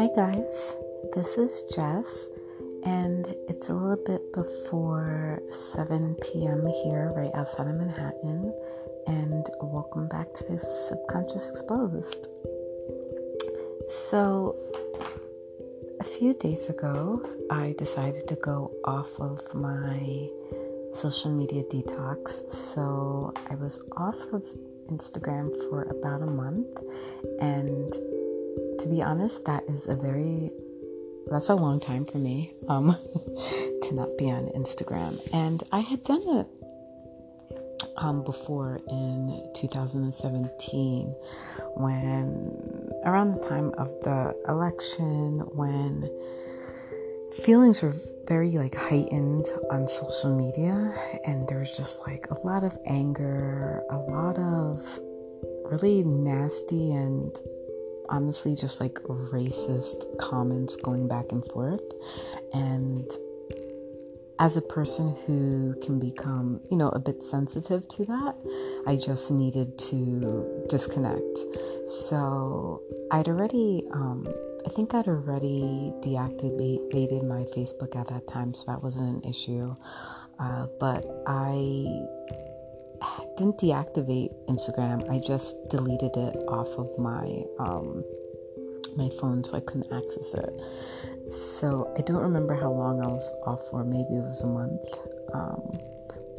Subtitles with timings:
[0.00, 0.76] Hi, guys.
[1.14, 2.26] This is Jess,
[2.86, 6.66] and it's a little bit before 7 p.m.
[6.82, 8.50] here, right outside of Manhattan.
[9.06, 12.28] And welcome back to this Subconscious Exposed.
[13.88, 14.56] So,
[16.00, 20.30] a few days ago, I decided to go off of my
[20.94, 22.50] social media detox.
[22.50, 24.46] So, I was off of
[24.90, 26.78] Instagram for about a month.
[27.42, 27.92] And
[28.80, 30.50] to be honest, that is a very
[31.30, 32.96] that's a long time for me um,
[33.82, 35.20] to not be on Instagram.
[35.32, 36.46] And I had done it
[37.98, 41.14] um, before in 2017
[41.76, 46.10] when around the time of the election when
[47.44, 47.94] feelings were
[48.26, 50.92] very like heightened on social media
[51.24, 54.98] and there was just like a lot of anger a lot of
[55.70, 57.38] really nasty and
[58.10, 61.82] honestly just like racist comments going back and forth
[62.52, 63.10] and
[64.40, 68.34] as a person who can become, you know, a bit sensitive to that,
[68.86, 71.40] I just needed to disconnect.
[71.86, 74.26] So I'd already um,
[74.66, 79.74] I think I'd already deactivated my Facebook at that time, so that wasn't an issue.
[80.38, 82.06] Uh, but I
[83.36, 85.08] didn't deactivate Instagram.
[85.10, 88.04] I just deleted it off of my um,
[88.96, 91.32] my phone, so I couldn't access it.
[91.32, 93.84] So I don't remember how long I was off for.
[93.84, 94.80] Maybe it was a month.
[95.32, 95.78] Um,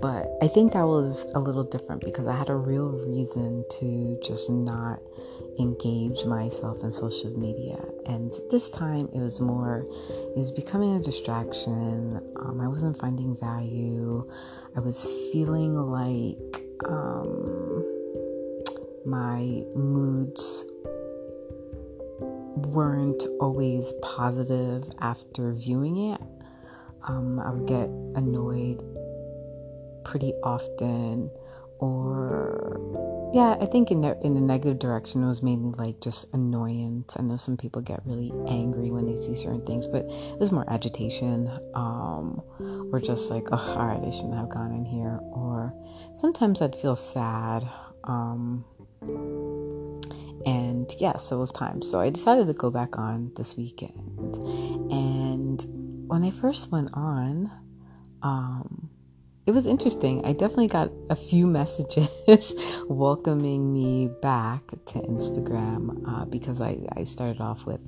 [0.01, 4.19] but I think that was a little different because I had a real reason to
[4.23, 4.99] just not
[5.59, 7.79] engage myself in social media.
[8.05, 12.21] And this time it was more, it was becoming a distraction.
[12.37, 14.23] Um, I wasn't finding value.
[14.75, 17.85] I was feeling like um,
[19.05, 20.65] my moods
[22.67, 26.21] weren't always positive after viewing it.
[27.07, 28.83] Um, I would get annoyed
[30.03, 31.29] pretty often
[31.81, 36.31] or yeah i think in the in the negative direction it was mainly like just
[36.33, 37.15] annoyance.
[37.17, 40.51] I know some people get really angry when they see certain things but it was
[40.51, 42.41] more agitation um
[42.93, 45.73] or just like oh all right i shouldn't have gone in here or
[46.15, 47.67] sometimes i'd feel sad
[48.03, 48.63] um
[50.45, 51.81] and yeah so it was time.
[51.81, 54.35] So i decided to go back on this weekend
[54.91, 55.63] and
[56.07, 57.49] when i first went on
[58.21, 58.90] um
[59.45, 60.23] it was interesting.
[60.25, 62.53] I definitely got a few messages
[62.87, 67.81] welcoming me back to Instagram uh, because I, I started off with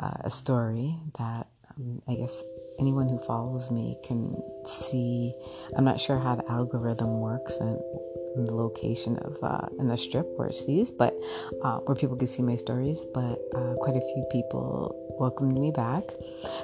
[0.00, 2.42] uh, a story that um, I guess
[2.78, 5.32] anyone who follows me can see.
[5.76, 7.78] I'm not sure how the algorithm works and
[8.36, 11.14] the location of uh, in the strip where it's sees, but
[11.62, 13.04] uh, where people could see my stories.
[13.04, 16.04] But uh, quite a few people welcomed me back.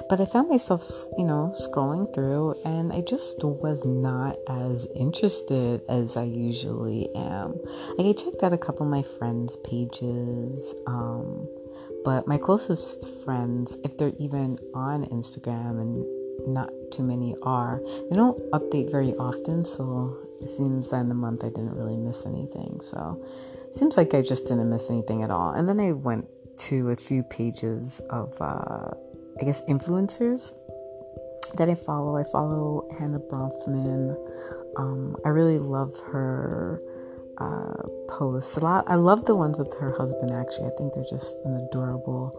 [0.09, 0.83] But I found myself,
[1.17, 7.59] you know, scrolling through, and I just was not as interested as I usually am.
[7.97, 10.73] Like I checked out a couple of my friends' pages.
[10.87, 11.47] Um,
[12.03, 16.05] but my closest friends, if they're even on Instagram and
[16.47, 19.65] not too many are, they don't update very often.
[19.65, 22.79] So it seems that in the month I didn't really miss anything.
[22.81, 23.23] So
[23.67, 25.51] it seems like I just didn't miss anything at all.
[25.51, 28.91] And then I went to a few pages of, uh,
[29.39, 30.53] I guess, influencers
[31.57, 32.17] that I follow.
[32.17, 34.15] I follow Hannah Bronfman.
[34.77, 36.81] Um, I really love her
[37.37, 38.57] uh, posts.
[38.57, 38.85] A lot.
[38.87, 40.31] I love the ones with her husband.
[40.37, 42.31] Actually, I think they're just an adorable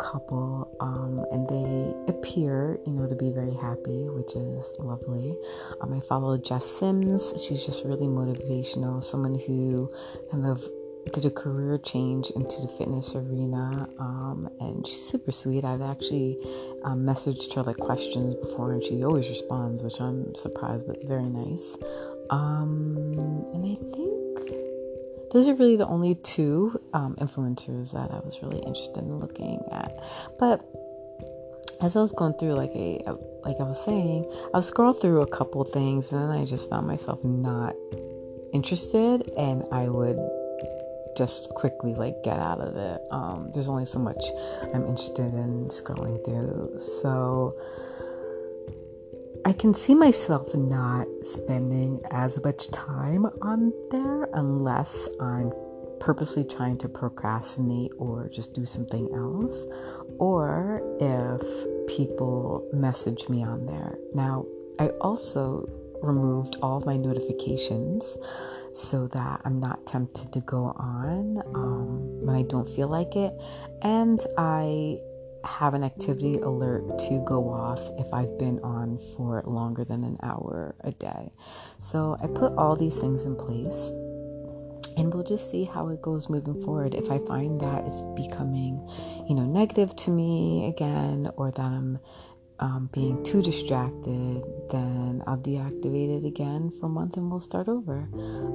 [0.00, 5.36] couple, um, and they appear, you know, to be very happy, which is lovely.
[5.80, 7.34] Um, I follow Jess Sims.
[7.42, 9.02] She's just really motivational.
[9.02, 9.90] Someone who
[10.30, 10.62] kind of
[11.10, 16.38] did a career change into the fitness arena um, and she's super sweet i've actually
[16.84, 21.28] um, messaged her like questions before and she always responds which i'm surprised but very
[21.28, 21.76] nice
[22.30, 22.96] um,
[23.52, 24.21] and i think
[25.32, 29.60] those are really the only two um, influencers that I was really interested in looking
[29.72, 29.92] at.
[30.38, 30.62] But
[31.80, 33.02] as I was going through, like a
[33.42, 34.24] like I was saying,
[34.54, 37.74] I would scroll through a couple things, and then I just found myself not
[38.52, 40.18] interested, and I would
[41.16, 43.00] just quickly like get out of it.
[43.10, 44.22] Um, there's only so much
[44.74, 47.56] I'm interested in scrolling through, so
[49.44, 55.50] I can see myself not spending as much time on there unless I'm
[55.98, 59.66] purposely trying to procrastinate or just do something else,
[60.18, 61.42] or if
[61.88, 63.98] people message me on there.
[64.14, 64.46] Now,
[64.78, 65.68] I also
[66.02, 68.16] removed all my notifications
[68.72, 73.32] so that I'm not tempted to go on um, when I don't feel like it.
[73.82, 74.98] And I
[75.44, 80.18] have an activity alert to go off if I've been on for longer than an
[80.22, 81.32] hour a day.
[81.80, 83.90] So I put all these things in place
[84.96, 86.94] and we'll just see how it goes moving forward.
[86.94, 88.86] If I find that it's becoming,
[89.28, 91.98] you know, negative to me again or that I'm
[92.58, 97.68] um, being too distracted, then I'll deactivate it again for a month and we'll start
[97.68, 98.08] over.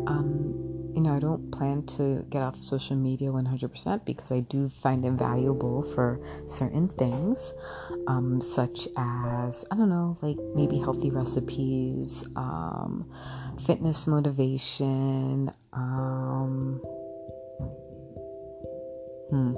[0.08, 0.67] Um,
[0.98, 5.06] you know, I don't plan to get off social media 100% because I do find
[5.06, 7.54] it valuable for certain things,
[8.08, 13.08] um, such as, I don't know, like maybe healthy recipes, um,
[13.64, 16.82] fitness motivation, um,
[19.30, 19.54] hmm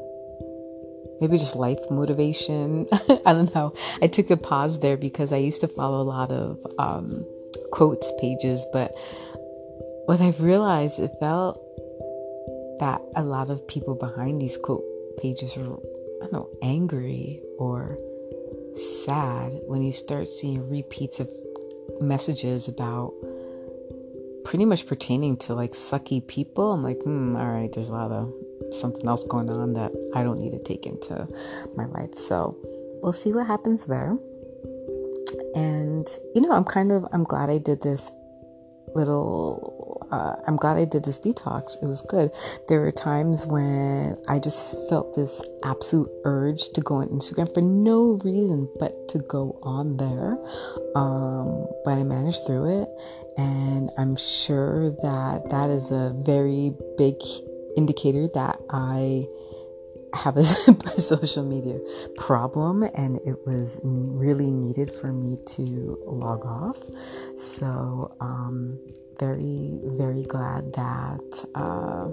[1.21, 2.85] maybe just life motivation.
[3.25, 3.73] I don't know.
[4.01, 7.25] I took a pause there because I used to follow a lot of um,
[7.71, 8.93] quotes pages, but
[10.09, 11.61] what I've realized, it felt
[12.79, 14.83] that a lot of people behind these quote
[15.21, 17.95] pages were, I don't know, angry or
[18.73, 21.29] sad when you start seeing repeats of
[22.01, 23.13] messages about
[24.45, 26.71] pretty much pertaining to like sucky people.
[26.71, 28.33] I'm like, hmm, all right, there's a lot of
[28.71, 31.27] something else going on that I don't need to take into
[31.75, 32.17] my life.
[32.17, 32.57] So
[33.03, 34.17] we'll see what happens there.
[35.53, 38.11] And you know, I'm kind of I'm glad I did this
[38.95, 39.78] little
[40.11, 41.81] uh, I'm glad I did this detox.
[41.81, 42.31] It was good.
[42.67, 47.61] There were times when I just felt this absolute urge to go on Instagram for
[47.61, 50.37] no reason but to go on there.
[50.95, 52.89] Um, but I managed through it,
[53.37, 57.15] and I'm sure that that is a very big
[57.77, 59.27] indicator that I
[60.13, 60.39] have a,
[60.95, 61.79] a, social media
[62.17, 66.77] problem and it was really needed for me to log off.
[67.35, 68.79] So, um,
[69.19, 72.07] very, very glad that, uh,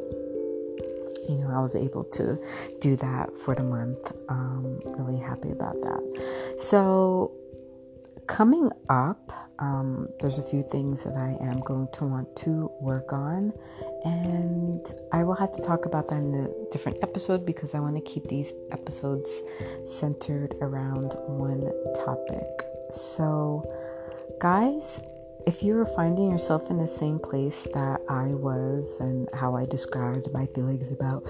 [1.28, 2.38] you know, I was able to
[2.80, 4.12] do that for the month.
[4.28, 6.56] Um, really happy about that.
[6.58, 7.32] So,
[8.26, 13.12] coming up, um, there's a few things that I am going to want to work
[13.12, 13.52] on,
[14.04, 17.96] and I will have to talk about that in a different episode because I want
[17.96, 19.42] to keep these episodes
[19.84, 21.70] centered around one
[22.04, 22.46] topic.
[22.90, 23.62] So,
[24.40, 25.00] guys,
[25.46, 29.64] if you are finding yourself in the same place that I was and how I
[29.64, 31.24] described my feelings about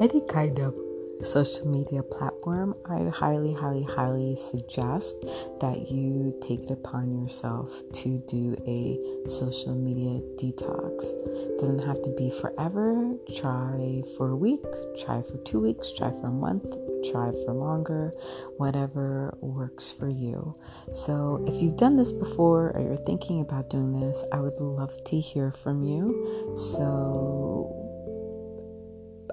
[0.00, 0.74] any kind of
[1.22, 5.22] social media platform, I highly, highly, highly suggest
[5.60, 11.12] that you take it upon yourself to do a social media detox.
[11.12, 13.14] It doesn't have to be forever.
[13.36, 14.64] Try for a week,
[14.98, 16.66] try for two weeks, try for a month,
[17.10, 18.12] try for longer,
[18.56, 20.54] whatever works for you.
[20.92, 24.92] So, if you've done this before or you're thinking about doing this, I would love
[25.04, 26.54] to hear from you.
[26.54, 27.81] So,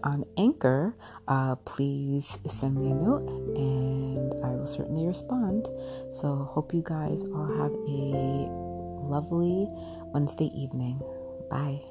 [0.04, 0.96] on Anchor,
[1.28, 5.68] uh, please send me a note and I will certainly respond.
[6.12, 8.50] So, hope you guys all have a
[9.10, 9.68] lovely
[10.14, 11.02] Wednesday evening.
[11.50, 11.82] Bye.